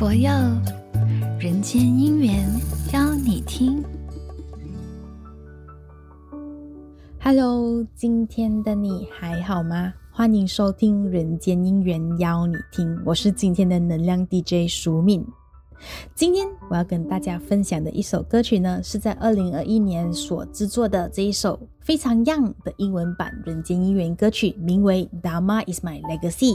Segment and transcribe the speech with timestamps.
[0.00, 0.30] 佛佑
[1.38, 2.42] 人间姻缘，
[2.90, 3.84] 邀你听。
[7.22, 9.92] Hello，今天的你还好吗？
[10.10, 12.98] 欢迎收听《人间姻缘》，邀你听。
[13.04, 15.22] 我是今天的能量 DJ 淑敏。
[16.14, 26.54] 今天我要跟大家分享的一首歌曲呢，是在二零二一年所制作的这一首非常 young 的英文版《人间姻缘》歌曲，名为《Dharma Is My Legacy》。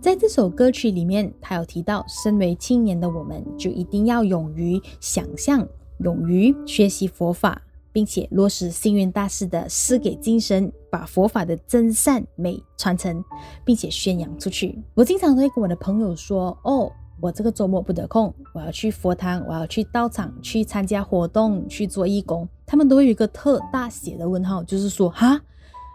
[0.00, 5.66] 在这首歌曲里面，他有提到，身为青年的我们，就一定要勇于想象，
[5.98, 7.60] 勇于学习佛法，
[7.92, 13.24] 并且落实星云大师的施给精神，把佛法的真善美传承，
[13.64, 14.78] 并且宣扬出去。
[14.94, 16.90] 我经常都会跟我的朋友说：“哦。”
[17.22, 22.48] 我这个周末不得空，我要去佛堂，我要去道场去参加活动，去做义工。
[22.64, 25.38] 他们都会有一个特大写的问号，就是说，哈，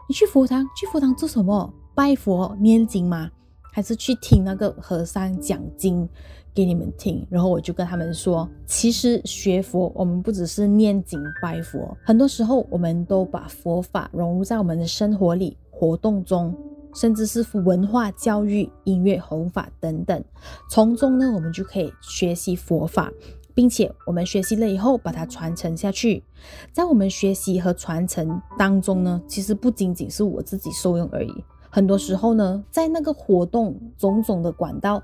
[0.07, 1.73] 你去佛堂，去佛堂做什么？
[1.95, 3.31] 拜佛念经吗？
[3.75, 6.07] 还是去听那个和尚讲经
[6.53, 7.27] 给你们听？
[7.29, 16.55] 然后我就跟他们说，其实学佛，我们不只是念经拜佛，很多时候我们都把佛法融入在我们的生活里、活动中。
[16.93, 20.23] 甚至是文化教育、音乐、弘法等等，
[20.69, 23.11] 从中呢，我们就可以学习佛法，
[23.53, 26.23] 并且我们学习了以后，把它传承下去。
[26.71, 31.43] 在我们学习和传承当中呢，其实不仅仅是我自己受用而已，
[31.75, 35.03] 很多时候呢，在那个活动种种的管道。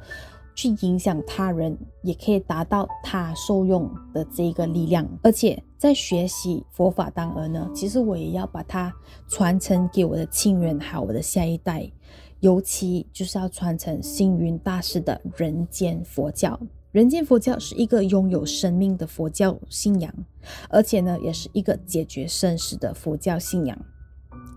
[0.54, 5.08] 去影响他人，也可以达到他受用的这个力量。
[5.24, 8.94] 而且在学习佛法当儿呢，其实我也要把它
[9.30, 11.90] 传承给我的亲人，还有我的下一代。
[12.42, 16.60] 尤其就是要传承星云大师的人间佛教。
[16.92, 20.14] 人间佛教是一个拥有生命的佛教信仰，
[20.70, 23.78] 而且呢，也是一个解决生死的佛教信仰。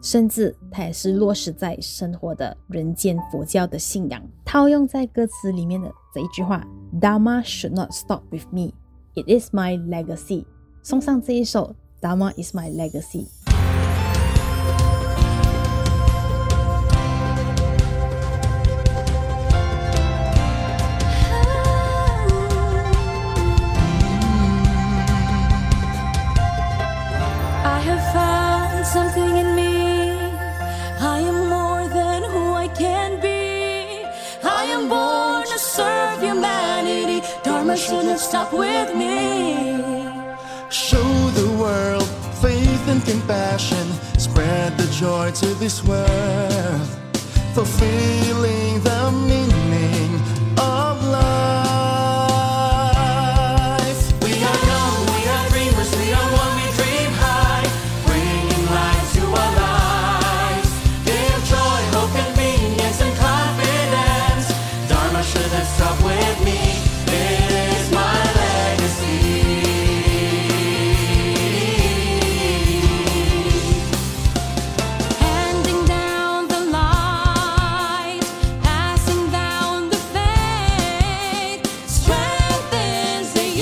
[0.04, 6.62] 甚至它也是落实在生活的人间佛教的信仰，套用在歌词里面的这一句话
[7.00, 8.74] ：“Dharma should not stop with me,
[9.14, 10.44] it is my legacy。”
[10.84, 11.74] 送上这一首
[12.06, 13.24] 《Dharma is my legacy》。
[37.86, 39.76] shouldn't stop with me.
[40.70, 42.08] Show the world
[42.40, 43.86] faith and compassion.
[44.18, 46.88] Spread the joy to this world,
[47.54, 49.53] fulfilling the meaning.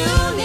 [0.07, 0.42] you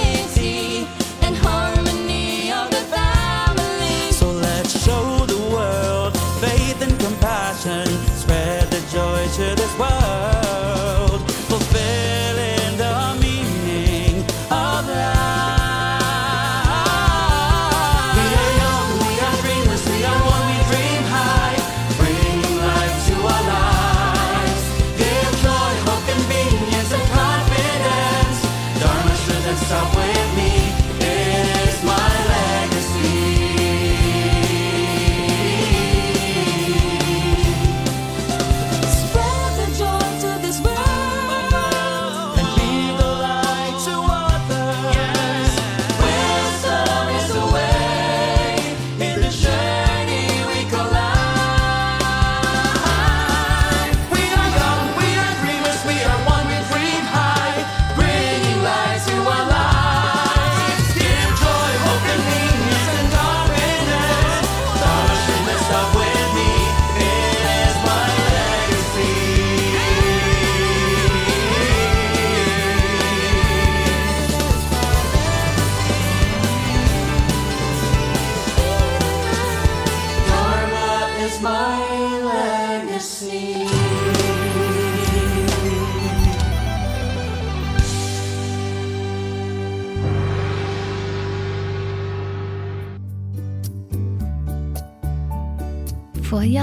[96.29, 96.62] 佛佑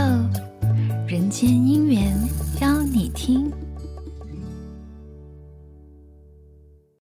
[1.09, 2.15] 人间姻缘，
[2.61, 3.51] 邀你听。